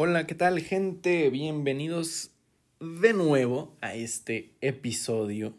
[0.00, 1.28] Hola, ¿qué tal gente?
[1.28, 2.30] Bienvenidos
[2.78, 5.54] de nuevo a este episodio,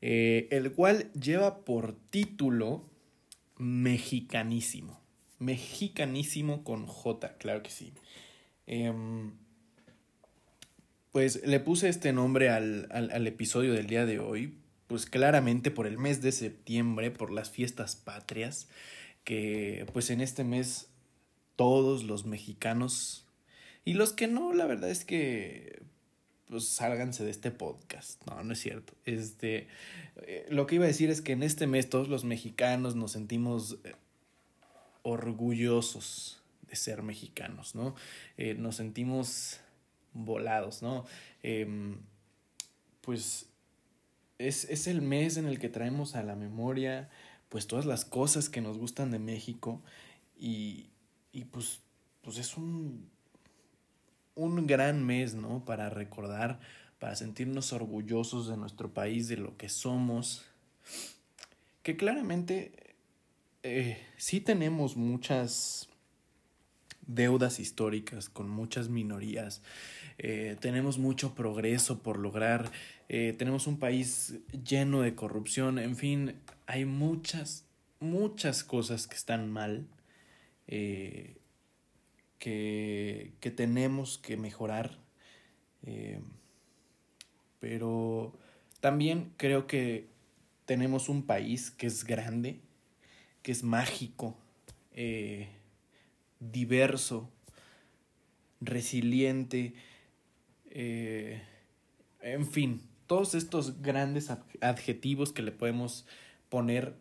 [0.00, 2.82] eh, el cual lleva por título
[3.58, 5.00] Mexicanísimo.
[5.38, 7.92] Mexicanísimo con J, claro que sí.
[8.66, 9.34] Em,
[11.12, 15.86] pues le puse este nombre al, al episodio del día de hoy, pues claramente por
[15.86, 18.68] el mes de septiembre, por las fiestas patrias,
[19.22, 20.90] que pues en este mes
[21.54, 23.29] todos los mexicanos
[23.84, 25.82] y los que no, la verdad es que
[26.48, 28.20] pues sálganse de este podcast.
[28.26, 28.94] No, no es cierto.
[29.04, 29.68] Este,
[30.22, 33.12] eh, lo que iba a decir es que en este mes todos los mexicanos nos
[33.12, 33.94] sentimos eh,
[35.02, 37.94] orgullosos de ser mexicanos, ¿no?
[38.36, 39.60] Eh, nos sentimos
[40.12, 41.06] volados, ¿no?
[41.44, 41.98] Em,
[43.00, 43.46] pues
[44.38, 47.08] es, es el mes en el que traemos a la memoria
[47.48, 49.82] pues todas las cosas que nos gustan de México
[50.38, 50.86] y,
[51.32, 51.80] y pues,
[52.22, 53.10] pues es un
[54.40, 55.64] un gran mes, ¿no?
[55.64, 56.60] Para recordar,
[56.98, 60.46] para sentirnos orgullosos de nuestro país, de lo que somos.
[61.82, 62.94] Que claramente
[63.62, 65.88] eh, sí tenemos muchas
[67.06, 69.62] deudas históricas con muchas minorías.
[70.18, 72.70] Eh, tenemos mucho progreso por lograr.
[73.08, 75.78] Eh, tenemos un país lleno de corrupción.
[75.78, 76.34] En fin,
[76.66, 77.66] hay muchas,
[77.98, 79.86] muchas cosas que están mal.
[82.40, 84.98] Que, que tenemos que mejorar.
[85.84, 86.20] Eh,
[87.60, 88.32] pero
[88.80, 90.08] también creo que
[90.64, 92.60] tenemos un país que es grande,
[93.42, 94.36] que es mágico,
[94.92, 95.48] eh,
[96.40, 97.30] diverso,
[98.60, 99.74] resiliente,
[100.70, 101.42] eh,
[102.20, 104.30] en fin, todos estos grandes
[104.60, 106.06] adjetivos que le podemos
[106.48, 106.94] poner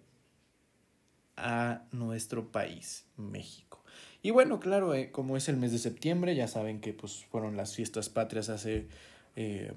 [1.38, 3.79] a nuestro país, México.
[4.22, 7.56] Y bueno, claro, eh, como es el mes de septiembre, ya saben que pues fueron
[7.56, 8.88] las fiestas patrias hace
[9.36, 9.72] eh,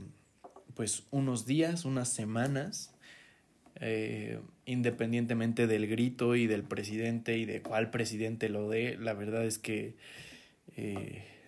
[0.75, 2.92] pues unos días, unas semanas,
[3.76, 9.44] eh, independientemente del grito y del presidente y de cuál presidente lo dé, la verdad
[9.44, 9.94] es que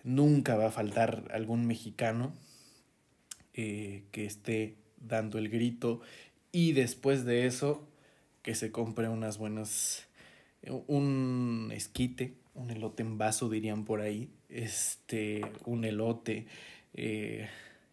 [0.04, 2.34] nunca va a faltar algún mexicano
[3.52, 6.00] que esté dando el grito
[6.52, 7.88] y después de eso
[8.42, 10.06] que se compre unas buenas
[10.88, 16.46] un esquite un elote en vaso, dirían por ahí, este, un elote,
[16.94, 17.48] eh,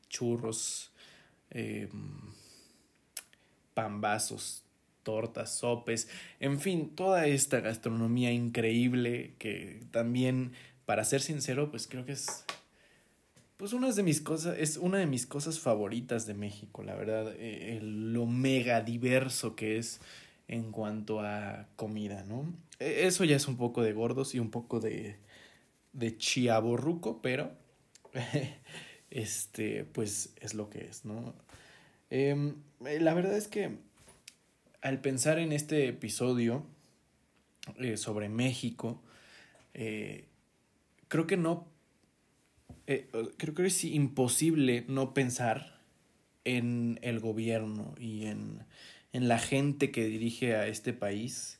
[0.09, 0.91] churros,
[1.49, 1.89] eh,
[3.73, 4.63] pambazos,
[5.03, 10.53] tortas, sopes, en fin, toda esta gastronomía increíble que también,
[10.85, 12.45] para ser sincero, pues creo que es
[13.57, 17.31] pues una de mis cosas, es una de mis cosas favoritas de México, la verdad,
[17.37, 20.01] eh, lo mega diverso que es
[20.51, 22.45] en cuanto a comida, ¿no?
[22.77, 25.15] E, eso ya es un poco de gordos y un poco de,
[25.93, 27.53] de chiaborruco, pero
[29.09, 31.33] este, pues es lo que es, ¿no?
[32.09, 33.77] Em, eh, la verdad es que
[34.81, 36.65] al pensar en este episodio
[37.77, 39.01] eh, sobre México,
[39.73, 40.27] eh,
[41.07, 41.67] creo que no,
[42.85, 45.79] creo que es imposible no pensar
[46.43, 48.65] en el gobierno y en
[49.13, 51.59] en la gente que dirige a este país,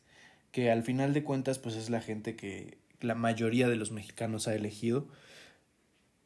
[0.51, 4.47] que al final de cuentas pues es la gente que la mayoría de los mexicanos
[4.47, 5.07] ha elegido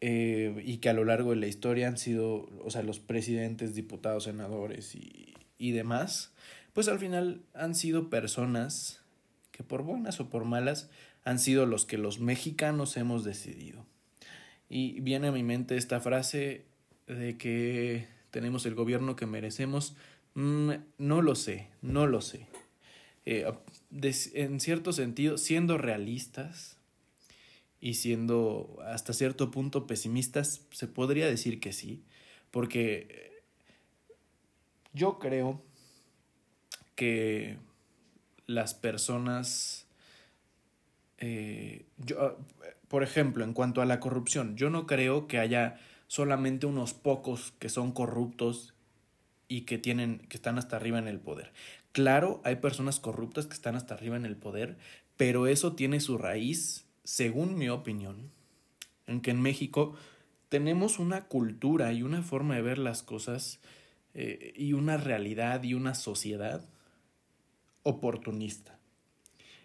[0.02, 3.76] eh, y que a lo largo de la historia han sido, o sea, los presidentes,
[3.76, 6.34] diputados, senadores y, y demás,
[6.74, 9.02] pues al final han sido personas
[9.52, 10.90] que por buenas o por malas
[11.24, 13.86] han sido los que los mexicanos hemos decidido.
[14.70, 16.66] Y viene a mi mente esta frase
[17.08, 19.96] de que tenemos el gobierno que merecemos
[20.36, 22.48] Mm, no lo sé, no lo sé.
[23.26, 23.52] Eh,
[24.34, 26.78] en cierto sentido, siendo realistas
[27.80, 32.04] y siendo hasta cierto punto pesimistas, se podría decir que sí,
[32.52, 33.42] porque
[34.94, 35.62] yo creo
[36.96, 37.58] que
[38.48, 39.88] las personas,
[41.18, 42.38] eh, yo,
[42.88, 47.54] por ejemplo, en cuanto a la corrupción, yo no creo que haya solamente unos pocos
[47.60, 48.75] que son corruptos
[49.48, 51.52] y que tienen que están hasta arriba en el poder.
[51.92, 54.78] Claro, hay personas corruptas que están hasta arriba en el poder,
[55.18, 58.32] pero eso tiene su raíz, según mi opinión,
[59.08, 59.96] en que en México
[60.50, 63.60] tenemos una cultura y una forma de ver las cosas
[64.14, 66.64] eh, y una realidad y una sociedad
[67.84, 68.80] oportunista.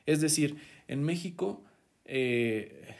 [0.06, 0.56] Es decir,
[0.88, 1.64] en México
[2.04, 2.94] eh,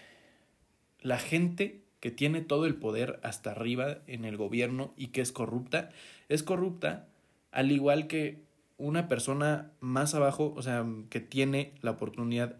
[1.01, 5.33] la gente que tiene todo el poder hasta arriba en el gobierno y que es
[5.33, 5.91] corrupta,
[6.31, 7.09] es corrupta
[7.53, 8.43] al igual que
[8.79, 12.57] una persona más abajo, o sea, que tiene la oportunidad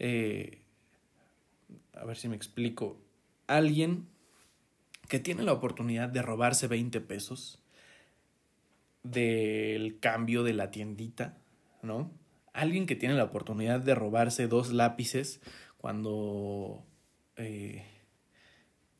[0.00, 0.62] eh,
[1.94, 3.00] a ver si me explico,
[3.46, 4.08] alguien
[5.08, 7.62] que tiene la oportunidad de robarse 20 pesos
[9.02, 11.38] del cambio de la tiendita,
[11.82, 12.10] ¿no?
[12.52, 15.40] Alguien que tiene la oportunidad de robarse dos lápices
[15.76, 16.84] cuando,
[17.36, 17.84] eh,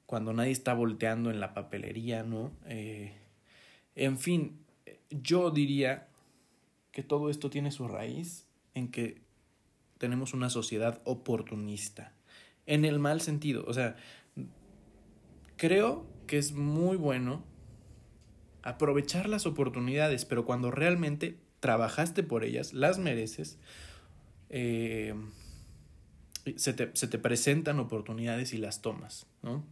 [0.06, 2.52] cuando nadie está volteando en la papelería, ¿no?
[2.66, 3.16] Eh,
[3.94, 4.58] en fin,
[5.10, 6.08] yo diría
[6.90, 9.20] que todo esto tiene su raíz en que
[9.98, 12.12] tenemos una sociedad oportunista,
[12.66, 13.96] en el mal sentido, o sea,
[15.56, 17.44] creo que es muy bueno
[18.62, 23.58] aprovechar las oportunidades, pero cuando realmente trabajaste por ellas, las mereces,
[24.50, 25.14] eh,
[26.56, 29.64] se, te, se, te, presentan oportunidades y las tomas, ¿no?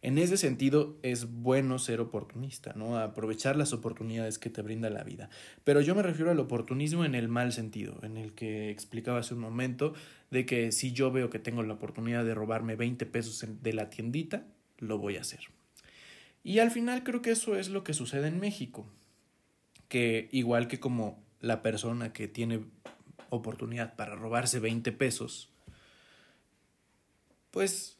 [0.00, 2.98] En ese sentido es bueno ser oportunista, ¿no?
[2.98, 5.28] Aprovechar las oportunidades que te brinda la vida.
[5.64, 9.34] Pero yo me refiero al oportunismo en el mal sentido, en el que explicaba hace
[9.34, 9.94] un momento,
[10.30, 13.90] de que si yo veo que tengo la oportunidad de robarme 20 pesos de la
[13.90, 14.46] tiendita,
[14.78, 15.40] lo voy a hacer.
[16.44, 18.86] Y al final creo que eso es lo que sucede en México,
[19.88, 22.60] que igual que como la persona que tiene
[23.30, 25.50] oportunidad para robarse 20 pesos,
[27.50, 27.97] pues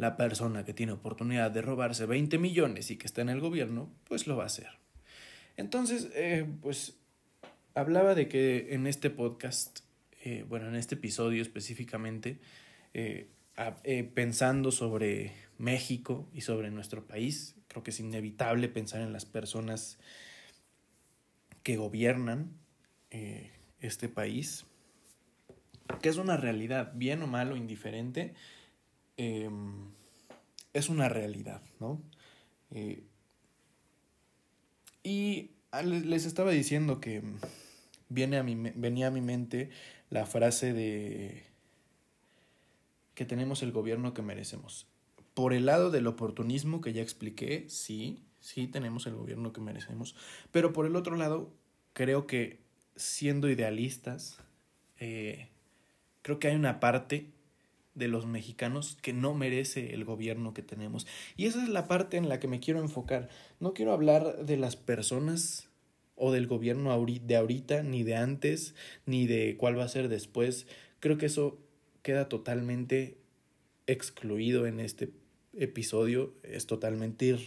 [0.00, 3.92] la persona que tiene oportunidad de robarse 20 millones y que está en el gobierno,
[4.04, 4.70] pues lo va a hacer.
[5.58, 6.96] Entonces, eh, pues
[7.74, 9.80] hablaba de que en este podcast,
[10.24, 12.38] eh, bueno, en este episodio específicamente,
[12.94, 13.28] eh,
[14.14, 19.98] pensando sobre México y sobre nuestro país, creo que es inevitable pensar en las personas
[21.62, 22.52] que gobiernan
[23.80, 24.64] este país,
[26.00, 28.32] que es una realidad, bien o mal o indiferente,
[29.22, 29.90] Em,
[30.72, 32.00] es una realidad, ¿no?
[32.70, 33.02] Eh,
[35.02, 35.50] y
[35.84, 37.22] les estaba diciendo que
[38.08, 39.68] viene a mi, venía a mi mente
[40.08, 41.42] la frase de
[43.14, 44.86] que tenemos el gobierno que merecemos.
[45.34, 50.16] Por el lado del oportunismo que ya expliqué, sí, sí tenemos el gobierno que merecemos,
[50.50, 51.52] pero por el otro lado,
[51.92, 52.58] creo que
[52.96, 54.38] siendo idealistas,
[54.98, 55.48] eh,
[56.22, 57.26] creo que hay una parte
[58.00, 61.06] de los mexicanos que no merece el gobierno que tenemos.
[61.36, 63.28] Y esa es la parte en la que me quiero enfocar.
[63.60, 65.68] No quiero hablar de las personas
[66.16, 68.74] o del gobierno de ahorita, ni de antes,
[69.06, 70.66] ni de cuál va a ser después.
[70.98, 71.58] Creo que eso
[72.02, 73.18] queda totalmente
[73.86, 75.12] excluido en este
[75.54, 76.34] episodio.
[76.42, 77.38] Es totalmente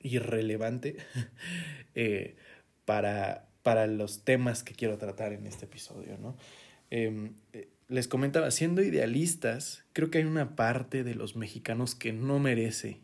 [0.00, 0.96] irrelevante
[1.94, 2.36] eh,
[2.84, 6.36] para, para los temas que quiero tratar en este episodio, ¿no?
[6.90, 12.12] Em, eh, les comentaba, siendo idealistas, creo que hay una parte de los mexicanos que
[12.12, 13.00] no merece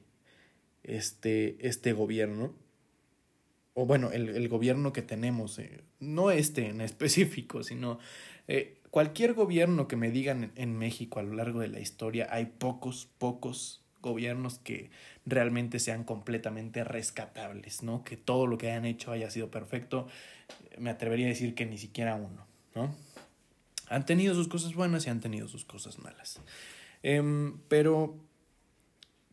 [0.82, 2.54] este, este gobierno,
[3.74, 7.98] o bueno, el, gobierno que tenemos, eh, no este en específico, sino
[8.48, 12.46] eh, cualquier gobierno que me digan en México a lo largo de la historia, hay
[12.46, 14.90] pocos, pocos gobiernos que
[15.26, 18.02] realmente sean completamente rescatables, ¿no?
[18.02, 20.08] Que todo lo que hayan hecho haya sido perfecto,
[20.78, 22.94] me atrevería a decir que ni siquiera uno, ¿no?
[23.90, 26.40] Han tenido sus cosas buenas y han tenido sus cosas malas.
[27.02, 28.16] Em, pero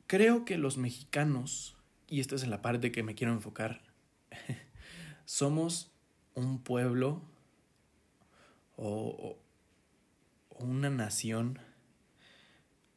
[0.08, 1.78] creo que los mexicanos,
[2.08, 3.84] y esta es la parte que me quiero enfocar,
[5.26, 5.92] somos
[6.34, 7.22] un pueblo
[8.78, 9.38] o,
[10.58, 11.60] una nación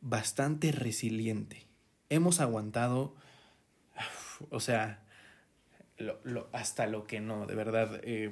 [0.01, 1.67] bastante resiliente.
[2.09, 3.15] Hemos aguantado,
[4.49, 5.05] o sea,
[6.53, 8.01] hasta lo que no, de verdad.
[8.03, 8.31] Eh,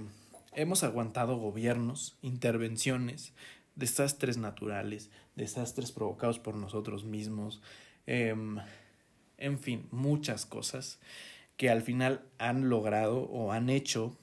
[0.53, 3.33] Hemos aguantado gobiernos, intervenciones,
[3.77, 7.63] desastres naturales, desastres provocados por nosotros mismos,
[8.07, 8.59] em,
[9.37, 10.99] en fin, muchas cosas
[11.57, 14.17] que al final han logrado o han hecho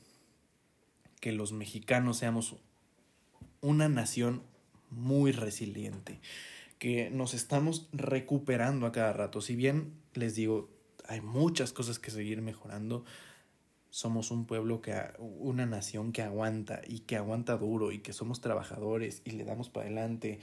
[1.22, 2.58] que los mexicanos seamos
[3.62, 4.44] una nación
[4.90, 6.20] muy resiliente,
[6.80, 9.42] que nos estamos recuperando a cada rato.
[9.42, 10.70] Si bien les digo,
[11.08, 13.06] hay muchas cosas que seguir mejorando,
[13.96, 18.42] somos un pueblo que, una nación que aguanta y que aguanta duro y que somos
[18.42, 20.42] trabajadores y le damos para adelante.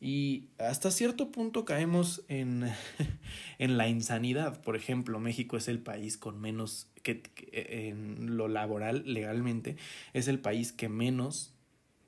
[0.00, 2.70] Y hasta cierto punto caemos en,
[3.58, 4.62] en la insanidad.
[4.62, 9.76] Por ejemplo, México es el país con menos, que, en lo laboral, legalmente,
[10.12, 11.52] es el país que menos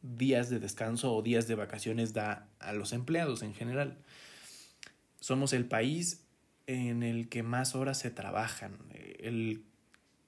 [0.03, 3.99] días de descanso o días de vacaciones da a los empleados en general.
[5.19, 6.23] Somos el país
[6.69, 8.79] en el que más horas se trabajan.
[9.19, 9.65] El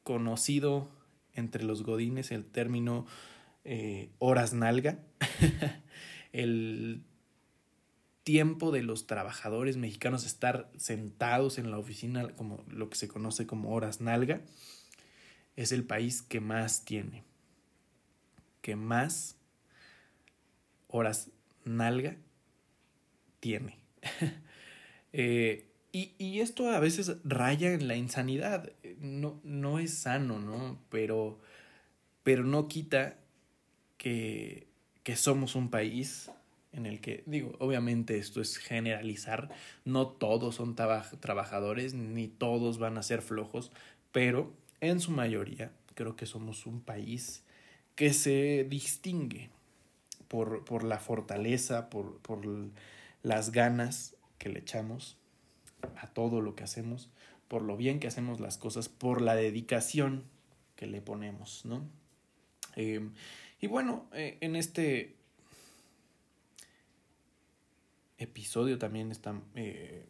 [0.06, 0.88] conocido
[1.34, 3.06] entre los godines el término
[3.64, 5.00] eh, horas nalga,
[6.32, 7.02] el
[8.22, 13.48] tiempo de los trabajadores mexicanos estar sentados en la oficina, como lo que se conoce
[13.48, 14.42] como horas nalga,
[15.56, 17.24] es el país que más tiene,
[18.62, 19.34] que más
[20.86, 21.32] horas
[21.64, 22.16] nalga
[23.40, 23.80] tiene.
[25.18, 25.66] Eh,
[26.18, 28.70] y, esto a veces raya en la insanidad.
[29.00, 30.78] No, no es sano, ¿no?
[30.90, 31.38] Pero,
[32.22, 33.16] pero no quita
[33.96, 34.66] que,
[35.02, 36.30] que somos un país
[36.72, 39.48] en el que, digo, obviamente esto es generalizar,
[39.86, 43.72] no todos son trabajadores, ni todos van a ser flojos,
[44.12, 47.42] pero en su mayoría creo que somos un país
[47.94, 49.48] que se distingue
[50.28, 52.44] por, por la fortaleza, por, por
[53.22, 55.16] las ganas que le echamos
[55.96, 57.10] a todo lo que hacemos,
[57.48, 60.24] por lo bien que hacemos las cosas, por la dedicación
[60.74, 61.84] que le ponemos, ¿no?
[62.76, 63.08] Eh,
[63.60, 65.16] y bueno, eh, en este
[68.18, 70.06] episodio también está, eh,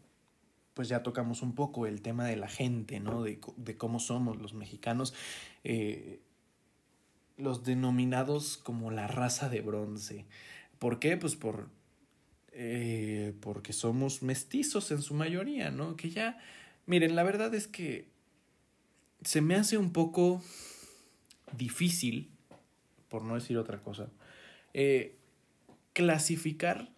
[0.75, 3.23] pues ya tocamos un poco el tema de la gente, ¿no?
[3.23, 5.15] De, de cómo somos los mexicanos,
[5.65, 6.21] eh,
[7.37, 10.27] los denominados como la raza de bronce.
[10.79, 11.17] ¿Por qué?
[11.17, 11.69] Pues por,
[12.59, 15.97] eh, porque somos mestizos en su mayoría, ¿no?
[15.97, 16.39] Que ya,
[16.87, 18.09] miren, la verdad es que
[19.23, 20.43] se me hace un poco
[21.53, 22.31] difícil,
[23.09, 24.11] por no decir otra cosa,
[25.93, 26.91] clasificar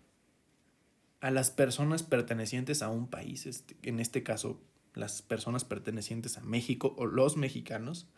[1.21, 4.61] a las personas pertenecientes a un país, este, en este caso
[4.95, 8.09] las personas pertenecientes a México o los mexicanos,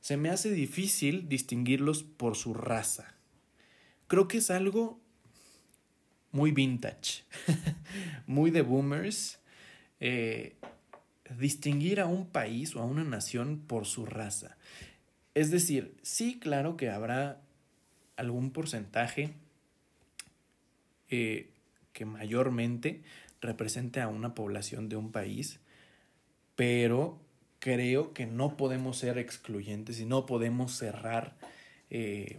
[0.00, 3.14] se me hace difícil distinguirlos por su raza.
[4.06, 5.00] Creo que es algo
[6.34, 7.22] muy vintage,
[8.26, 9.38] muy de boomers,
[10.00, 10.56] eh,
[11.38, 14.56] distinguir a un país o a una nación por su raza.
[15.34, 17.40] Es decir, sí, claro que habrá
[18.16, 19.34] algún porcentaje
[21.08, 21.50] eh,
[21.92, 23.02] que mayormente
[23.40, 25.60] represente a una población de un país,
[26.56, 27.20] pero
[27.60, 31.36] creo que no podemos ser excluyentes y no podemos cerrar
[31.90, 32.38] eh,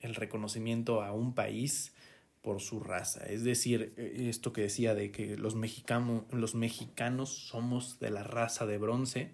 [0.00, 1.92] el reconocimiento a un país
[2.42, 3.24] por su raza.
[3.26, 8.24] Es decir, eh, esto que decía de que los, mexicanos, los mexicanos somos de la
[8.24, 9.30] raza de bronce,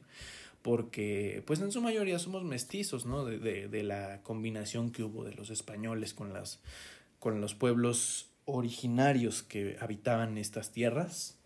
[0.63, 3.25] porque pues en su mayoría somos mestizos, ¿no?
[3.25, 6.61] De, de, de la combinación que hubo de los españoles con, las,
[7.19, 11.39] con los pueblos originarios que habitaban estas tierras.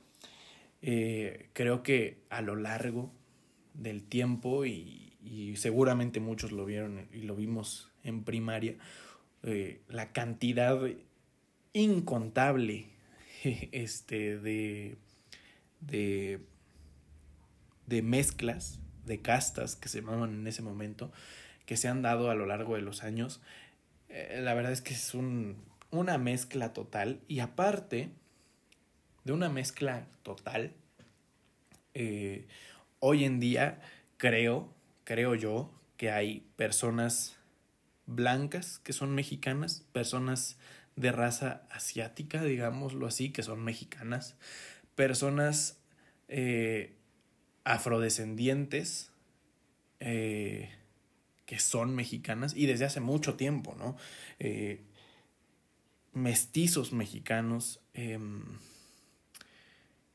[0.82, 3.12] Eh, creo que a lo largo
[3.74, 4.98] del tiempo, y,
[5.56, 8.76] seguramente muchos lo vieron y lo vimos en primaria,
[9.42, 10.80] eh, la cantidad
[11.72, 12.86] incontable
[13.72, 14.96] este, de,
[15.80, 16.40] de,
[17.86, 21.12] de mezclas, de castas que se llamaban en ese momento,
[21.66, 23.40] que se han dado a lo largo de los años.
[24.08, 25.56] Eh, la verdad es que es un,
[25.90, 28.10] una mezcla total y aparte
[29.24, 30.72] de una mezcla total,
[31.94, 32.46] eh,
[32.98, 33.80] hoy en día
[34.16, 34.72] creo,
[35.04, 37.36] creo yo, que hay personas
[38.06, 40.58] blancas que son mexicanas, personas
[40.96, 44.36] de raza asiática, digámoslo así, que son mexicanas,
[44.94, 45.80] personas
[46.28, 46.96] eh,
[47.64, 49.10] afrodescendientes
[50.00, 50.70] eh,
[51.46, 53.96] que son mexicanas y desde hace mucho tiempo, ¿no?
[56.12, 58.42] mestizos mexicanos, em,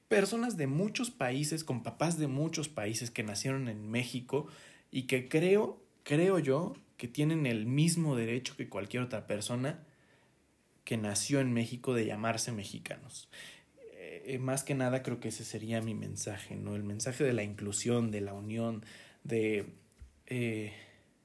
[0.07, 4.47] personas de muchos países, con papás de muchos países que nacieron en México
[4.91, 9.83] y que creo, creo yo, que tienen el mismo derecho que cualquier otra persona
[10.87, 13.27] que nació en México de llamarse mexicanos.
[13.91, 16.77] Eh, más que nada creo que ese sería mi mensaje, ¿no?
[16.77, 18.85] El mensaje de la inclusión, de la unión,
[19.25, 19.65] de,
[20.27, 20.71] eh,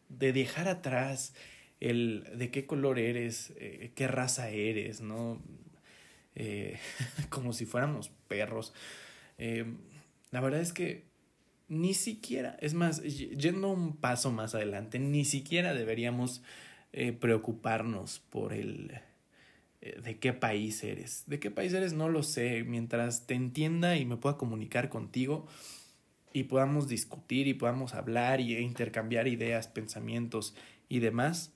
[0.09, 1.35] de dejar atrás
[1.78, 5.40] el de qué color eres, eh, qué raza eres, ¿no?
[6.35, 6.81] Eh,
[7.31, 8.75] como si fuéramos perros.
[9.38, 9.64] Eh,
[10.33, 11.04] la verdad es que
[11.69, 16.42] ni siquiera, es más, yendo un paso más adelante, ni siquiera deberíamos
[17.21, 19.00] preocuparnos por el
[19.83, 21.25] de qué país eres.
[21.27, 25.47] De qué país eres no lo sé, mientras te entienda y me pueda comunicar contigo
[26.33, 30.55] y podamos discutir y podamos hablar e intercambiar ideas, pensamientos
[30.89, 31.53] y demás,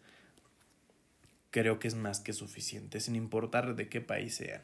[1.50, 4.62] creo que es más que suficiente, sin importar de qué país sean.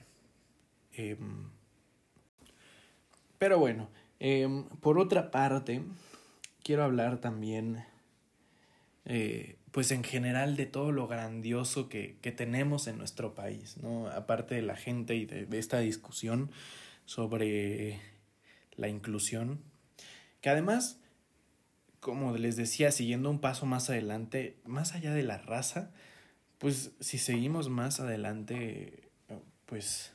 [0.93, 1.49] Em,
[3.39, 3.89] pero bueno,
[4.21, 5.83] em, por otra parte,
[6.63, 7.85] quiero hablar también,
[9.05, 14.07] eh, pues en general, de todo lo grandioso que, que, tenemos en nuestro país, ¿no?
[14.09, 16.51] Aparte de la gente y de, esta discusión
[17.07, 17.99] sobre
[18.77, 19.63] la inclusión,
[20.43, 21.01] que además,
[22.01, 25.91] como les decía, siguiendo un paso más adelante, más allá de la raza,
[26.59, 29.09] pues si seguimos más adelante,
[29.65, 30.13] pues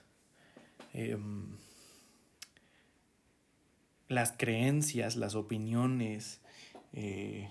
[0.94, 1.58] em,
[4.08, 6.42] las creencias, las opiniones,
[6.94, 7.50] eh,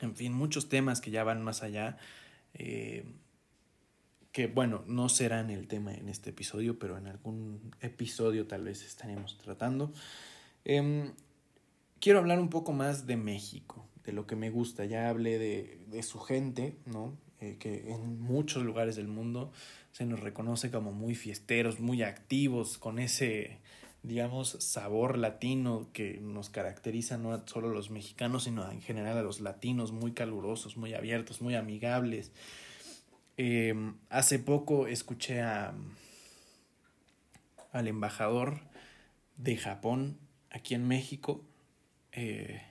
[0.00, 1.98] en fin, muchos temas que ya van más allá,
[2.54, 3.04] eh,
[4.32, 8.84] que bueno, no serán el tema en este episodio, pero en algún episodio tal vez
[8.84, 9.92] estaremos tratando.
[10.64, 11.12] Em,
[12.00, 14.84] quiero hablar un poco más de México, de lo que me gusta.
[14.84, 17.16] Ya hablé de, su gente, ¿no?
[17.40, 19.52] Eh, que en muchos lugares del mundo
[19.92, 23.58] se nos reconoce como muy fiesteros, muy activos, con ese,
[24.02, 29.22] digamos, sabor latino que nos caracteriza no solo a los mexicanos, sino en general a
[29.22, 32.32] los latinos, muy calurosos, muy abiertos, muy amigables.
[33.36, 35.74] Em, hace poco escuché a,
[37.72, 38.60] al embajador
[39.36, 40.18] de Japón
[40.50, 41.44] aquí en México
[42.12, 42.62] eh,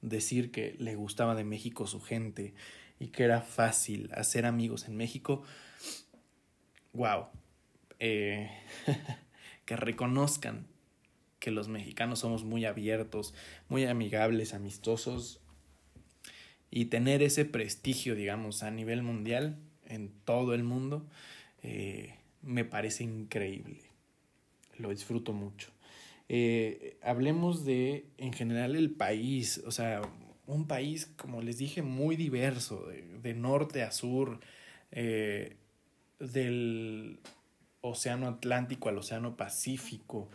[0.00, 2.54] decir que le gustaba de México su gente
[2.98, 5.42] y que era fácil hacer amigos en México.
[6.92, 7.26] ¡Wow!
[7.98, 8.50] Eh,
[9.64, 10.66] que reconozcan
[11.44, 13.34] que los mexicanos somos muy abiertos,
[13.68, 15.42] muy amigables, amistosos
[16.70, 21.06] y tener ese prestigio, digamos, a nivel mundial, en todo el mundo,
[21.62, 23.82] eh, me parece increíble.
[24.78, 25.68] Lo disfruto mucho.
[26.30, 30.00] Eh, hablemos de, en general, el país, o sea,
[30.46, 34.40] un país, como les dije, muy diverso, de, norte a sur,
[34.92, 35.58] eh,
[36.20, 37.20] del
[37.82, 40.30] Océano Atlántico al Océano Pacífico,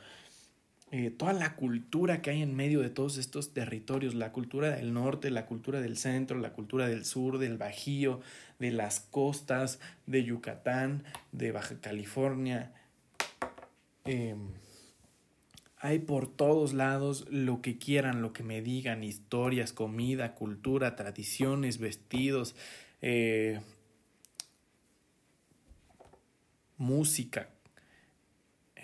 [0.92, 4.92] eh, toda la cultura que hay en medio de todos estos territorios, la cultura del
[4.92, 8.22] norte, la cultura del centro, la cultura del sur, del Bajío,
[8.58, 12.74] de las costas, de Yucatán, de Baja California.
[14.06, 14.48] Em,
[15.78, 21.78] hay por todos lados lo que quieran, lo que me digan, historias, comida, cultura, tradiciones,
[21.78, 22.56] vestidos,
[23.04, 23.62] eh,
[26.78, 27.50] música,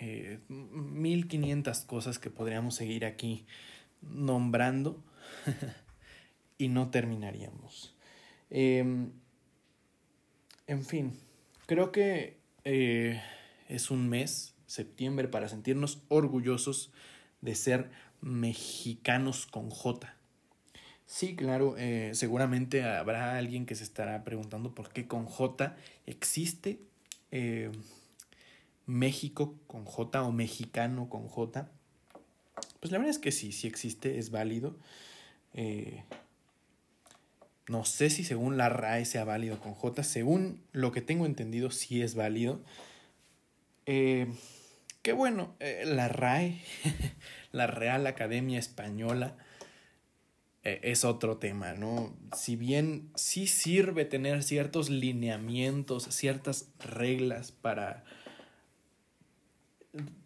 [0.00, 3.46] eh, 1500 cosas que podríamos seguir aquí
[4.02, 5.02] nombrando
[6.58, 7.94] y no terminaríamos.
[8.50, 9.10] Em,
[10.66, 11.18] en fin,
[11.66, 13.20] creo que eh,
[13.68, 16.92] es un mes septiembre para sentirnos orgullosos
[17.40, 20.14] de ser mexicanos con J.
[21.06, 26.80] Sí, claro, eh, seguramente habrá alguien que se estará preguntando por qué con J existe
[27.30, 27.70] eh,
[28.86, 31.68] México con J o mexicano con J.
[32.80, 34.76] Pues la verdad es que sí, sí existe, es válido.
[35.54, 36.04] Eh,
[37.68, 40.02] no sé si según la RAE sea válido con J.
[40.04, 42.60] Según lo que tengo entendido, sí es válido.
[43.86, 44.28] Eh,
[45.02, 46.60] que bueno, eh, la RAE,
[47.52, 49.36] la Real Academia Española,
[50.62, 52.12] eh, es otro tema, ¿no?
[52.36, 58.04] Si bien sí sirve tener ciertos lineamientos, ciertas reglas para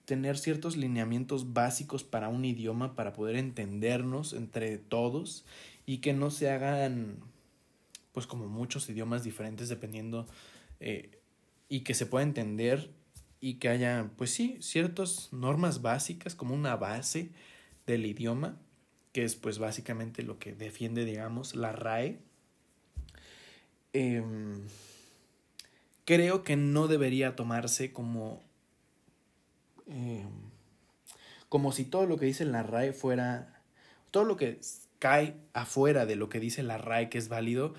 [0.04, 5.44] tener ciertos lineamientos básicos para un idioma, para poder entendernos entre todos
[5.87, 7.16] y que no se hagan,
[8.12, 10.26] pues como muchos idiomas diferentes dependiendo
[10.80, 11.18] eh,
[11.68, 12.90] y que se pueda entender
[13.40, 17.30] y que haya, pues sí, ciertas normas básicas como una base
[17.87, 18.59] del idioma,
[19.12, 22.18] que es pues básicamente lo que defiende, digamos, la RAE.
[23.92, 24.61] Em,
[26.04, 28.42] creo que no debería tomarse como...
[29.90, 30.31] Em,
[31.48, 33.62] como si todo lo que dice la RAE fuera...
[34.11, 34.61] Todo lo que
[34.98, 37.74] cae afuera de lo que dice la RAE que es válido,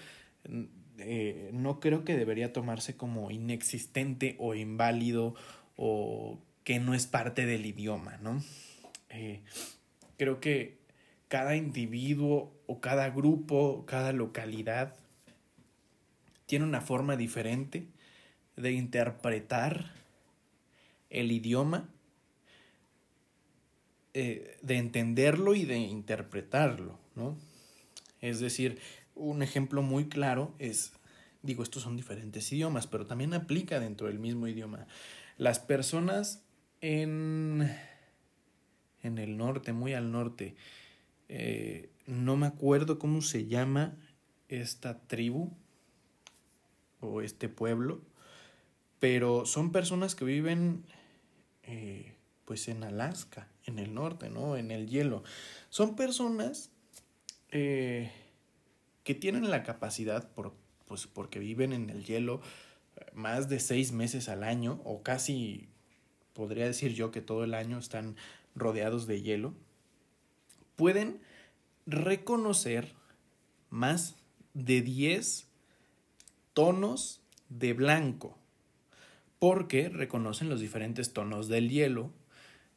[0.97, 5.35] eh, no creo que debería tomarse como inexistente o inválido
[5.75, 8.43] o que no es parte del idioma, ¿no?
[9.09, 9.41] Eh,
[10.17, 10.79] creo que
[11.27, 14.95] cada individuo o cada grupo, cada localidad
[16.45, 17.87] tiene una forma diferente
[18.57, 19.93] de interpretar
[21.09, 21.89] el idioma,
[24.13, 27.37] eh, de entenderlo y de interpretarlo, ¿no?
[28.19, 28.79] Es decir,
[29.15, 30.93] un ejemplo muy claro es,
[31.41, 34.87] digo, estos son diferentes idiomas, pero también aplica dentro del mismo idioma.
[35.37, 36.43] Las personas
[36.81, 37.69] en,
[39.01, 40.55] en el norte, muy al norte,
[41.29, 43.95] eh, no me acuerdo cómo se llama
[44.49, 45.51] esta tribu
[46.99, 48.01] o este pueblo,
[48.99, 50.83] pero son personas que viven
[51.63, 54.57] eh, pues en Alaska, en el norte, ¿no?
[54.57, 55.23] En el hielo.
[55.69, 56.69] Son personas
[57.49, 58.11] eh,
[59.03, 60.53] que tienen la capacidad, por,
[60.87, 62.41] pues porque viven en el hielo
[62.95, 65.69] eh, más de seis meses al año, o casi
[66.33, 68.15] podría decir yo que todo el año están
[68.55, 69.53] rodeados de hielo,
[70.75, 71.21] pueden
[71.85, 72.93] reconocer
[73.69, 74.15] más
[74.53, 75.47] de 10
[76.53, 78.37] tonos de blanco,
[79.39, 82.11] porque reconocen los diferentes tonos del hielo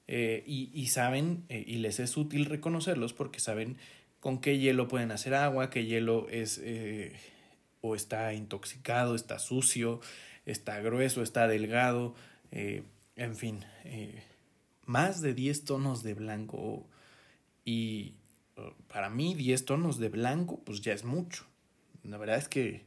[0.07, 3.79] eh, y, saben, eh, y les es útil reconocerlos porque saben
[4.21, 7.13] con qué hielo pueden hacer agua, qué hielo es eh,
[7.81, 10.01] o está intoxicado, está sucio,
[10.47, 12.15] está grueso, está delgado,
[12.51, 13.65] en fin,
[14.87, 16.87] más de 10 tonos de blanco.
[17.65, 18.15] Y
[18.89, 21.45] para mí 10 tonos de blanco, pues ya es mucho.
[22.05, 22.85] La verdad es que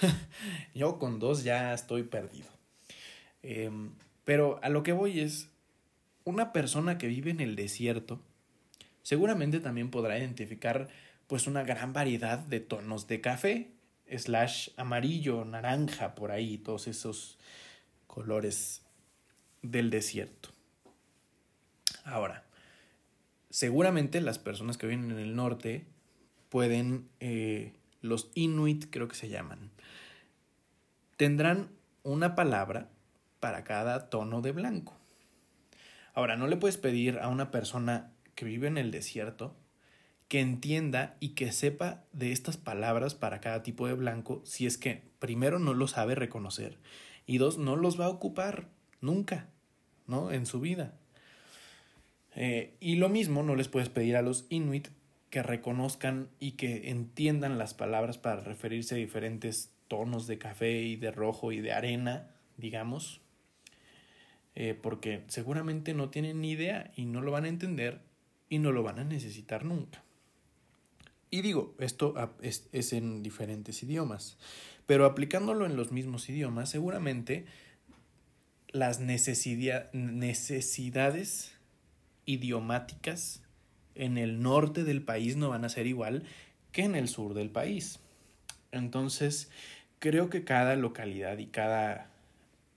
[0.74, 2.48] yo con dos ya estoy perdido.
[3.42, 3.92] Em,
[4.24, 5.49] pero a lo que voy es,
[6.30, 8.20] una persona que vive en el desierto
[9.02, 10.88] seguramente también podrá identificar
[11.26, 13.70] pues una gran variedad de tonos de café,
[14.16, 17.38] slash amarillo, naranja, por ahí, todos esos
[18.06, 18.82] colores
[19.62, 20.48] del desierto.
[22.04, 22.44] Ahora,
[23.50, 25.86] seguramente las personas que viven en el norte
[26.48, 29.70] pueden, eh, los inuit creo que se llaman,
[31.16, 31.68] tendrán
[32.02, 32.88] una palabra
[33.38, 34.99] para cada tono de blanco.
[36.14, 39.56] Ahora, no le puedes pedir a una persona que vive en el desierto
[40.28, 44.78] que entienda y que sepa de estas palabras para cada tipo de blanco si es
[44.78, 46.78] que primero no lo sabe reconocer
[47.26, 48.68] y dos no los va a ocupar
[49.00, 49.48] nunca,
[50.06, 50.30] ¿no?
[50.30, 50.94] En su vida.
[52.34, 54.88] Eh, y lo mismo no les puedes pedir a los inuit
[55.30, 60.96] que reconozcan y que entiendan las palabras para referirse a diferentes tonos de café y
[60.96, 63.19] de rojo y de arena, digamos,
[64.54, 68.00] eh, porque seguramente no tienen ni idea y no lo van a entender
[68.48, 70.02] y no lo van a necesitar nunca.
[71.30, 74.36] Y digo, esto es, es en diferentes idiomas,
[74.86, 77.46] pero aplicándolo en los mismos idiomas, seguramente
[78.72, 79.92] las necesidades
[82.26, 83.42] idiomáticas
[83.94, 86.24] en el norte del país no van a ser igual
[86.72, 88.00] que en el sur del país.
[88.72, 89.50] Entonces,
[89.98, 92.10] creo que cada localidad y cada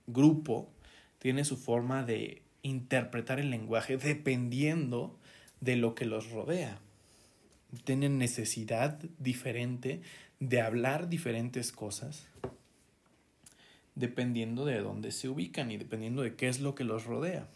[0.06, 0.68] grupo
[1.24, 5.18] tiene su forma de interpretar el lenguaje dependiendo
[5.62, 6.78] de lo que los rodea.
[7.84, 10.02] Tienen necesidad diferente
[10.38, 12.26] de hablar diferentes cosas
[13.94, 17.48] dependiendo de dónde se ubican y dependiendo de qué es lo que los rodea.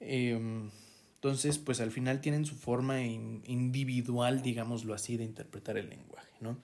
[0.00, 0.70] Em,
[1.16, 6.56] entonces, pues al final tienen su forma individual, digámoslo así, de interpretar el lenguaje, ¿no?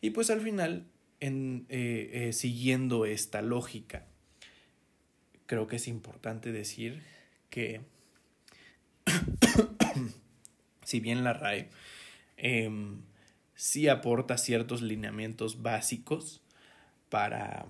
[0.00, 0.88] Y pues al final,
[1.20, 4.08] eh, eh, siguiendo esta lógica,
[5.46, 7.02] creo que es importante decir
[7.50, 7.80] que
[10.84, 11.70] si bien la RAE
[12.36, 13.00] em,
[13.54, 16.42] sí aporta ciertos lineamientos básicos
[17.08, 17.66] para,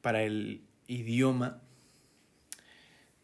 [0.00, 1.60] para el idioma,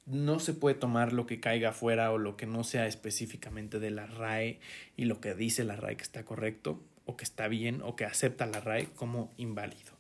[0.07, 3.91] no se puede tomar lo que caiga afuera o lo que no sea específicamente de
[3.91, 4.61] la RAE
[4.97, 8.05] y lo que dice la RAE que está correcto o que está bien o que
[8.05, 9.93] acepta la RAE como inválido.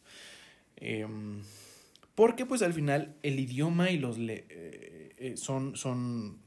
[0.76, 1.42] Em,
[2.14, 6.38] porque pues al final el idioma y los eh, eh, son, son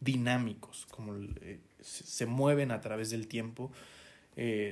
[0.00, 3.72] dinámicos, como eh, se mueven a través del tiempo.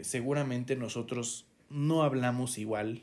[0.02, 3.02] seguramente nosotros no hablamos igual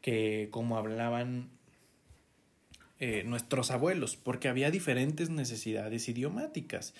[0.00, 1.50] que como hablaban
[3.26, 6.94] nuestros abuelos, porque había diferentes necesidades idiomáticas.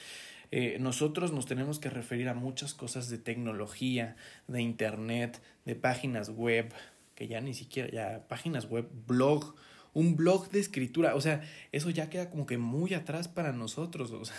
[0.79, 4.17] nosotros nos tenemos que referir a muchas cosas de tecnología,
[4.49, 6.75] de internet, de páginas web,
[7.15, 9.55] que ya ni siquiera, ya páginas web, blog,
[9.93, 14.33] un blog de escritura, o sea, eso ya queda como que muy atrás para nosotros,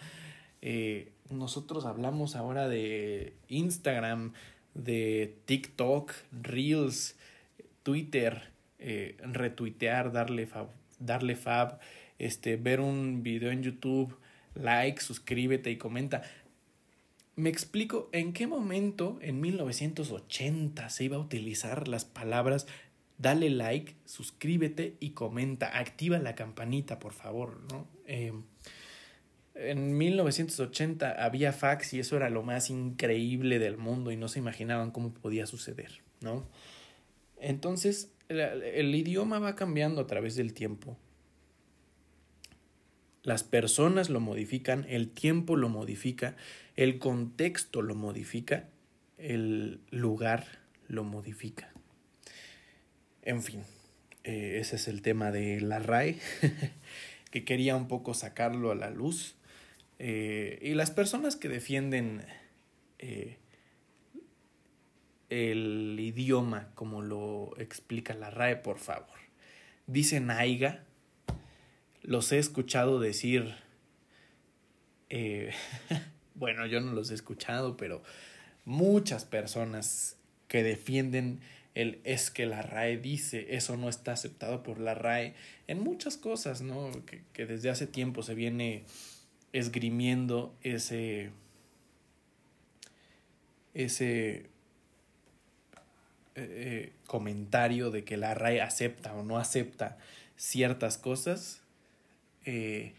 [0.62, 4.32] eh, nosotros hablamos ahora de Instagram,
[4.74, 7.16] de TikTok, Reels,
[7.82, 11.78] Twitter, eh, retuitear, darle fab, darle fab,
[12.18, 14.16] este, ver un video en YouTube,
[14.54, 16.22] like, suscríbete y comenta.
[17.36, 22.66] Me explico en qué momento en 1980 se iba a utilizar las palabras
[23.18, 27.86] dale like, suscríbete y comenta, activa la campanita, por favor, ¿no?
[28.06, 28.42] Em,
[29.54, 34.40] en 1980 había fax y eso era lo más increíble del mundo y no se
[34.40, 36.48] imaginaban cómo podía suceder, ¿no?
[37.38, 40.96] Entonces, el idioma va cambiando a través del tiempo.
[43.22, 46.36] Las personas lo modifican, el tiempo lo modifica,
[46.76, 48.68] el contexto lo modifica,
[49.18, 50.46] el lugar
[50.88, 51.72] lo modifica.
[53.22, 53.62] En fin,
[54.24, 56.18] eh, ese es el tema de la RAE,
[57.30, 59.36] que quería un poco sacarlo a la luz.
[59.98, 62.26] Eh, y las personas que defienden
[62.98, 63.38] eh,
[65.30, 69.18] el idioma como lo explica la RAE, por favor.
[69.86, 70.84] Dicen aiga,
[72.02, 73.54] los he escuchado decir,
[76.34, 78.02] bueno, yo no los he escuchado, pero
[78.64, 80.16] muchas personas
[80.48, 81.40] que defienden
[81.74, 85.34] el es que la RAE dice, eso no está aceptado por la RAE,
[85.66, 86.90] en muchas cosas, ¿no?
[87.06, 88.84] Que, que desde hace tiempo se viene
[89.52, 91.30] esgrimiendo ese,
[93.72, 94.46] ese
[96.36, 99.98] eh, comentario de que la RAE acepta o no acepta
[100.36, 101.62] ciertas cosas,
[102.44, 102.94] eh,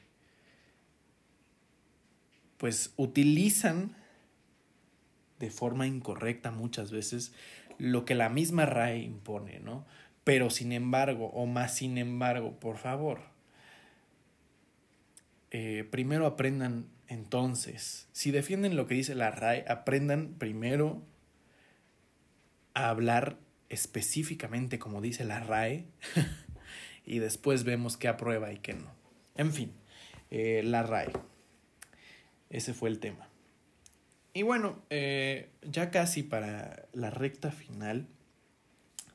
[2.57, 3.95] pues utilizan
[5.39, 7.33] de forma incorrecta muchas veces
[7.77, 9.85] lo que la misma RAE impone, ¿no?
[10.23, 13.19] Pero sin embargo, o más sin embargo, por favor,
[15.51, 21.03] eh, primero aprendan entonces, si defienden lo que dice la RAE, aprendan primero
[22.73, 23.37] a hablar
[23.69, 25.85] específicamente como dice la RAE
[27.05, 28.91] y después vemos qué aprueba y qué no.
[29.35, 29.71] En fin,
[30.31, 31.11] eh, la RAE.
[32.55, 33.27] Ese fue el tema.
[34.33, 38.07] Y bueno, eh, ya casi para la recta final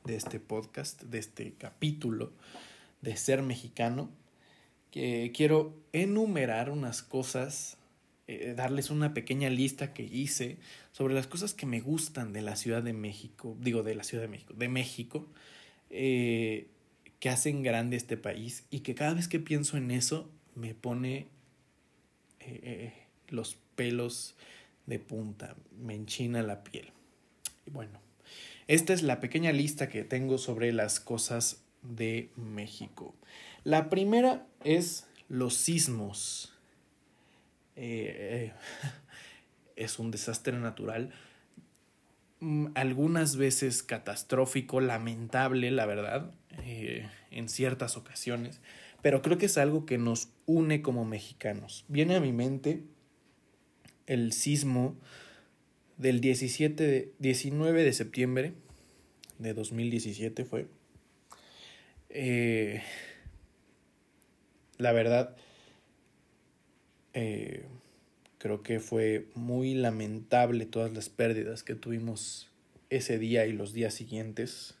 [0.03, 2.33] de este podcast, de este capítulo
[3.01, 4.11] de ser mexicano,
[4.91, 7.77] que quiero enumerar unas cosas,
[8.27, 10.59] eh, darles una pequeña lista que hice
[10.91, 14.21] sobre las cosas que me gustan de la Ciudad de México, digo de la Ciudad
[14.21, 15.27] de México, de México,
[15.89, 16.67] eh,
[17.19, 21.25] que hacen grande este país y que cada vez que pienso en eso me pone
[23.31, 24.35] los pelos
[24.85, 26.91] de punta, me enchina la piel.
[27.65, 27.99] Y bueno,
[28.67, 33.15] esta es la pequeña lista que tengo sobre las cosas de México.
[33.63, 36.53] La primera es los sismos.
[37.75, 38.53] Eh,
[39.75, 41.11] es un desastre natural,
[42.39, 46.31] mm, algunas veces catastrófico, lamentable, la verdad,
[46.63, 48.61] eh, en ciertas ocasiones,
[49.01, 51.85] pero creo que es algo que nos une como mexicanos.
[51.87, 52.83] Viene a mi mente
[54.11, 54.97] el sismo
[55.97, 58.53] del 17 19 de septiembre
[59.39, 60.67] de 2017 fue.
[62.09, 62.81] Eh,
[64.77, 65.37] la verdad,
[67.13, 67.63] eh,
[68.37, 72.49] creo que fue muy lamentable todas las pérdidas que tuvimos
[72.89, 74.75] ese día y los días siguientes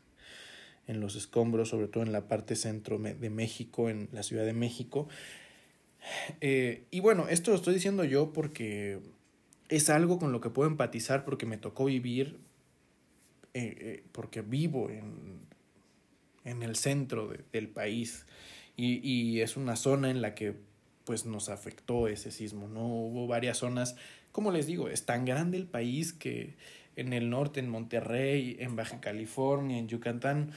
[0.87, 4.53] en los escombros, sobre todo en la parte centro de México, en la Ciudad de
[4.53, 5.07] México.
[6.41, 8.99] Eh, y bueno, esto lo estoy diciendo yo porque
[9.71, 12.37] es algo con lo que puedo empatizar porque me tocó vivir,
[13.53, 15.39] eh, eh, porque vivo en,
[16.43, 18.25] en el centro del país
[18.75, 20.55] y, y, es una zona en la que
[21.05, 22.85] pues nos afectó ese sismo, ¿no?
[22.85, 23.95] Hubo varias zonas,
[24.33, 26.55] como les digo, es tan grande el país que
[26.97, 30.51] en el norte, en Monterrey, en Baja California, en Yucatán,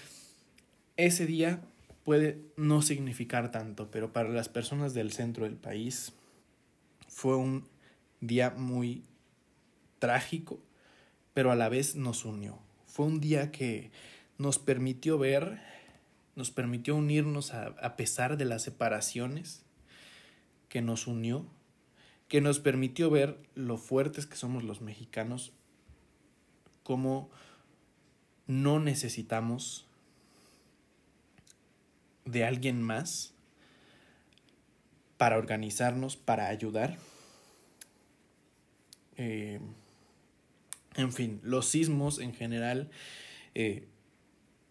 [0.96, 1.60] ese día
[2.02, 6.12] puede no significar tanto, pero para las personas del centro del país
[7.08, 7.64] fue un
[8.26, 9.04] día muy
[9.98, 10.60] trágico,
[11.32, 12.58] pero a la vez nos unió.
[12.86, 13.90] Fue un día que
[14.38, 15.60] nos permitió ver,
[16.36, 19.62] nos permitió unirnos a, a pesar de las separaciones,
[20.68, 21.46] que nos unió,
[22.28, 25.52] que nos permitió ver lo fuertes que somos los mexicanos,
[26.82, 27.30] cómo
[28.46, 29.86] no necesitamos
[32.24, 33.34] de alguien más
[35.16, 36.98] para organizarnos, para ayudar
[39.16, 39.60] eh,
[40.96, 42.90] en fin, los sismos en general,
[43.54, 43.88] eh,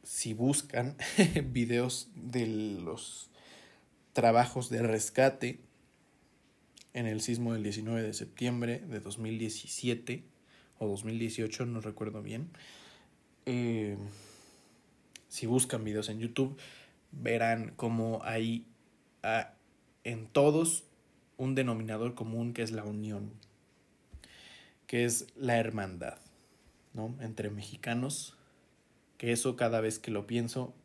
[0.04, 0.96] si buscan
[1.52, 3.30] videos de los
[4.14, 5.60] trabajos de rescate
[6.94, 10.24] en el sismo del 19 de septiembre de 2017
[10.78, 12.50] o 2018, no recuerdo bien.
[13.46, 13.98] Eh,
[15.28, 16.58] si buscan videos en YouTube,
[17.12, 18.66] verán cómo hay
[19.24, 19.54] ah,
[20.04, 20.86] en todos
[21.38, 23.34] un denominador común que es la unión
[24.94, 26.20] que es la hermandad,
[26.94, 27.16] ¿no?
[27.20, 28.38] Entre mexicanos,
[29.18, 30.76] que eso cada vez que lo pienso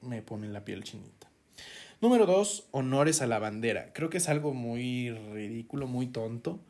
[0.00, 1.28] me pone la piel chinita.
[2.00, 3.92] Número dos, honores a la bandera.
[3.92, 6.60] Creo que es algo muy ridículo, muy tonto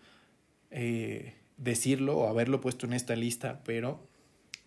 [0.72, 4.04] eh, decirlo o haberlo puesto en esta lista, pero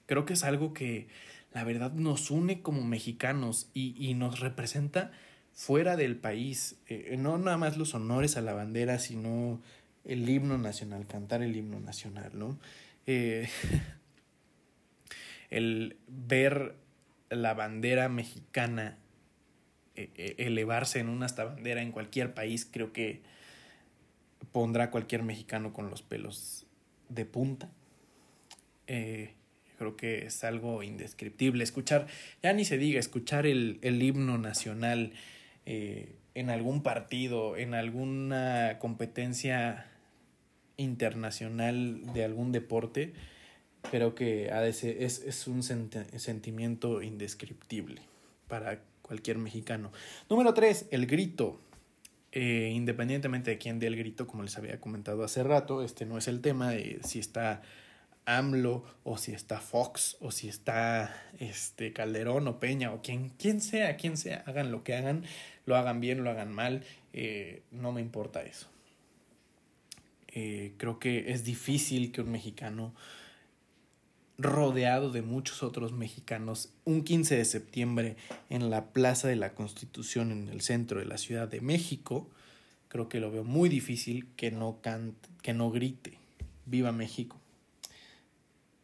[0.06, 1.10] creo que es algo que
[1.52, 5.12] la verdad nos une como mexicanos y, nos representa
[5.52, 6.78] fuera del país.
[6.88, 9.60] Eh, no nada más los honores a la bandera, sino
[10.06, 12.58] el himno nacional, cantar el himno nacional, ¿no?
[13.06, 13.48] Eh,
[15.50, 16.76] el ver
[17.30, 18.98] la bandera mexicana
[19.96, 23.22] eh, eh, elevarse en una hasta bandera en cualquier país, creo que
[24.52, 26.66] pondrá a cualquier mexicano con los pelos
[27.10, 27.70] de punta.
[28.86, 31.64] creo que es algo indescriptible.
[31.64, 32.08] Escuchar,
[32.42, 35.14] ya ni se diga, escuchar el, el himno nacional
[35.66, 39.93] en algún partido, en alguna competencia
[40.78, 43.14] internacional de algún deporte,
[43.92, 48.02] pero que es, es un sentimiento indescriptible
[48.48, 49.92] para cualquier mexicano.
[50.30, 51.60] Número tres, el grito.
[52.36, 56.18] Eh, independientemente de quién dé el grito, como les había comentado hace rato, este no
[56.18, 57.62] es el tema de si está
[58.26, 63.62] AMLO o si está Fox o si está este Calderón o Peña o quien, quien
[63.62, 65.26] sea, quien sea, hagan lo que hagan,
[65.68, 66.84] lo hagan bien, lo hagan mal,
[67.14, 68.68] eh, no me importa eso.
[70.36, 72.94] Eh, creo que es difícil que un mexicano
[74.38, 78.18] rodeado de muchos otros mexicanos un 15 de septiembre
[78.50, 82.28] en la Plaza de la Constitución en el centro de la Ciudad de México,
[82.88, 86.18] creo que lo veo muy difícil que no cante, que no grite
[86.66, 87.40] viva México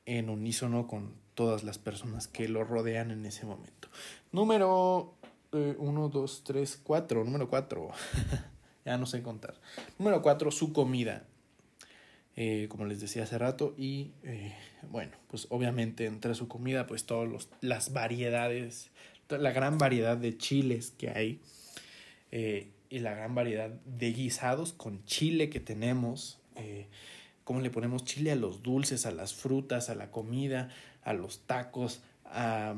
[0.05, 3.88] en unísono con todas las personas que lo rodean en ese momento.
[4.31, 5.13] Número
[5.51, 7.89] 1, 2, 3, 4, número 4,
[8.85, 9.55] ya no sé contar.
[9.97, 11.25] Número 4, su comida.
[12.41, 14.56] Eh, como les decía hace rato, y eh,
[14.89, 18.91] bueno, pues obviamente entre su comida, pues todas las variedades,
[19.28, 21.41] la gran variedad de chiles que hay,
[22.32, 26.39] eh, y la gran variedad de guisados con chile que tenemos,
[27.43, 30.69] cómo le ponemos chile a los dulces, a las frutas, a la comida,
[31.04, 32.73] a los tacos, a,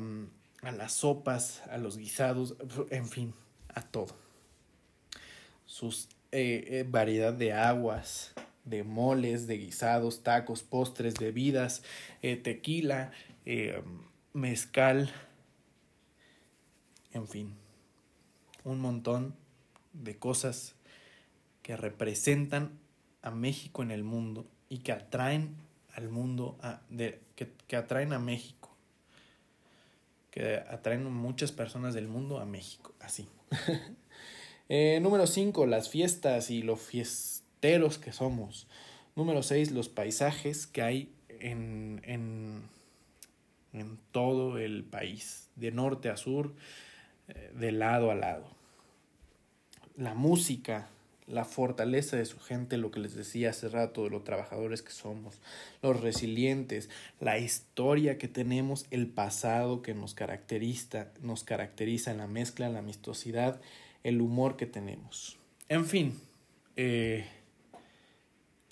[0.62, 2.56] a las sopas, a los guisados,
[2.90, 3.32] en fin,
[3.68, 4.16] a todo.
[5.66, 6.08] Sus
[6.88, 11.82] variedad de aguas, de moles, de guisados, tacos, postres, bebidas,
[12.22, 13.10] eh, tequila,
[13.44, 13.82] eh,
[14.32, 15.10] mezcal,
[17.12, 17.54] en fin,
[18.64, 19.34] un montón
[19.92, 20.74] de cosas
[21.62, 22.78] que representan
[23.22, 25.54] a México en el mundo y que atraen
[25.94, 28.70] al mundo, a, de, que, atraen a México,
[30.30, 33.28] que atraen muchas personas del mundo a México, así.
[34.74, 37.31] Eh, número 5, las fiestas y los fiestas
[37.62, 38.66] que somos.
[39.14, 42.62] Número 6, los paisajes que hay en, en,
[43.72, 46.52] en, todo el país, de norte a sur,
[47.28, 48.48] eh, de lado a lado.
[49.96, 50.88] La música,
[51.28, 54.90] la fortaleza de su gente, lo que les decía hace rato de los trabajadores que
[54.90, 55.40] somos,
[55.82, 62.68] los resilientes, la historia que tenemos, el pasado que nos caracteriza, nos caracteriza la mezcla,
[62.70, 63.60] la amistosidad,
[64.02, 65.38] el humor que tenemos.
[65.68, 66.18] En fin,
[66.76, 67.24] eh,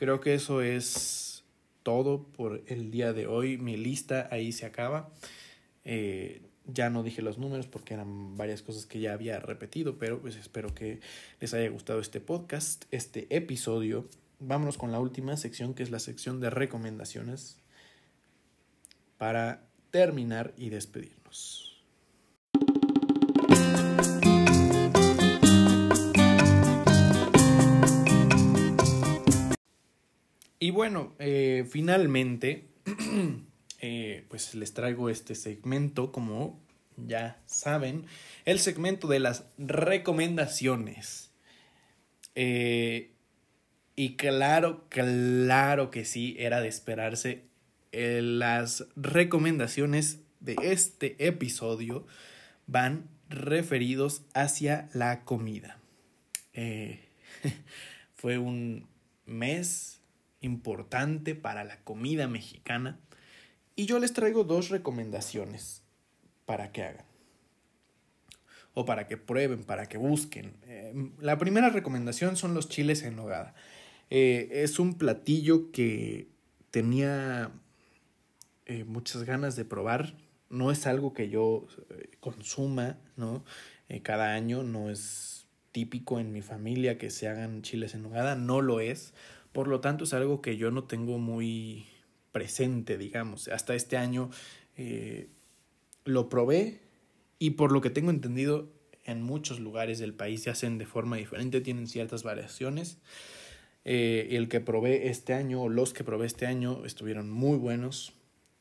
[0.00, 1.44] Creo que eso es
[1.82, 3.58] todo por el día de hoy.
[3.58, 5.10] Mi lista ahí se acaba.
[5.84, 10.18] Eh, ya no dije los números porque eran varias cosas que ya había repetido, pero
[10.18, 11.00] pues espero que
[11.38, 14.08] les haya gustado este podcast, este episodio.
[14.38, 17.58] Vámonos con la última sección que es la sección de recomendaciones
[19.18, 21.69] para terminar y despedirnos.
[30.62, 32.68] Y bueno, eh, finalmente,
[33.80, 36.60] eh, pues les traigo este segmento, como
[36.98, 38.04] ya saben,
[38.44, 41.30] el segmento de las recomendaciones.
[42.34, 43.14] Eh,
[43.96, 47.46] y claro, claro que sí, era de esperarse.
[47.90, 52.06] las recomendaciones de este episodio
[52.66, 55.78] van referidos hacia la comida.
[58.14, 58.86] fue un
[59.24, 59.99] mes
[60.40, 62.98] importante para la comida mexicana
[63.76, 65.82] y yo les traigo dos recomendaciones
[66.44, 67.10] para que hagan
[68.74, 70.54] o para que prueben, para que busquen.
[70.66, 73.54] Eh, la primera recomendación son los chiles en nogada.
[74.10, 76.28] Eh, es un platillo que
[76.70, 77.50] tenía
[78.66, 80.14] eh, muchas ganas de probar.
[80.48, 81.66] No es algo que yo
[82.20, 83.44] consuma, ¿no?
[84.02, 88.60] cada año no es típico en mi familia que se hagan chiles en nogada, no
[88.60, 89.14] lo es.
[89.52, 91.86] Por lo tanto, es algo que yo no tengo muy
[92.32, 93.48] presente, digamos.
[93.48, 94.30] Hasta este año
[94.76, 95.28] eh,
[96.04, 96.80] lo probé
[97.38, 98.68] y por lo que tengo entendido,
[99.04, 102.98] en muchos lugares del país se hacen de forma diferente, tienen ciertas variaciones.
[103.84, 108.12] Eh, el que probé este año, o los que probé este año, estuvieron muy buenos.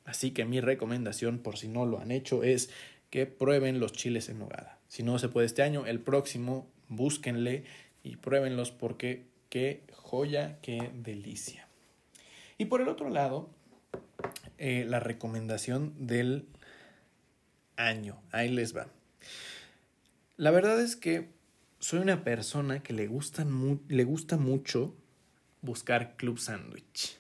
[0.06, 2.70] Así que mi recomendación, por si no lo han hecho, es
[3.10, 4.80] que prueben los chiles en nogada.
[4.88, 7.64] Si no se puede este año, el próximo, búsquenle
[8.02, 9.28] y pruébenlos porque
[10.10, 11.68] joya, qué delicia.
[12.58, 13.52] Y por el otro lado,
[14.58, 16.48] eh, la recomendación del
[17.76, 18.20] año.
[18.32, 18.88] Ahí les va.
[20.36, 21.30] La verdad es que
[21.80, 23.46] soy una persona que le, gusta
[23.88, 24.96] le gusta mucho
[25.62, 27.20] buscar Club Sandwich.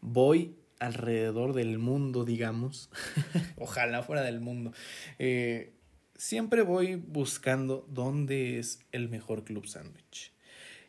[0.00, 2.90] Voy alrededor del mundo, digamos.
[3.56, 4.72] Ojalá fuera del mundo.
[5.20, 5.74] Eh,
[6.16, 10.32] siempre voy buscando dónde es el mejor Club Sandwich.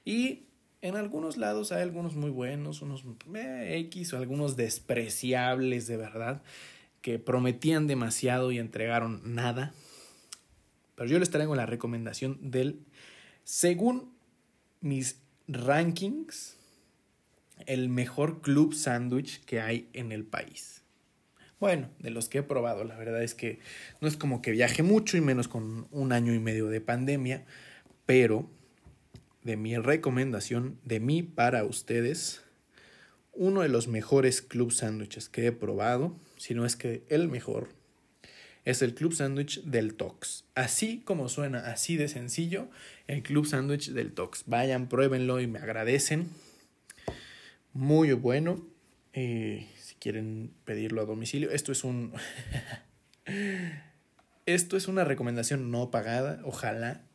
[0.04, 0.48] Y
[0.82, 3.04] en algunos lados hay algunos muy buenos, unos
[3.34, 6.42] eh, X o algunos despreciables de verdad,
[7.02, 9.74] que prometían demasiado y entregaron nada.
[10.96, 12.80] Pero yo les traigo la recomendación del,
[13.44, 14.14] según
[14.82, 16.58] mis rankings,
[17.66, 20.84] el mejor club sándwich que hay en el país.
[21.60, 23.60] Bueno, de los que he probado, la verdad es que
[24.00, 27.46] no es como que viaje mucho y menos con un año y medio de pandemia,
[28.06, 28.48] pero
[29.48, 32.42] de mi recomendación, de mí para ustedes,
[33.32, 37.70] uno de los mejores club sándwiches que he probado, si no es que el mejor,
[38.66, 40.44] es el club sándwich del Tox.
[40.54, 42.68] Así como suena, así de sencillo,
[43.08, 44.44] el club sándwich del Tox.
[44.48, 46.28] Vayan, pruébenlo y me agradecen.
[47.72, 48.68] Muy bueno.
[49.14, 52.12] Eh, si quieren pedirlo a domicilio, esto es un...
[54.46, 56.42] esto es una recomendación no pagada.
[56.44, 57.06] Ojalá.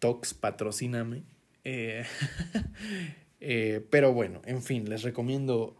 [0.00, 1.22] Tox, patrocíname.
[1.68, 2.04] Eh,
[3.40, 5.76] eh, pero bueno, en fin, les recomiendo